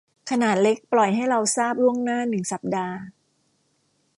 [0.29, 2.97] ขนาดเล็กปล่อยให้เราทราบล่วงหน้าหนึ่งสัปดาห์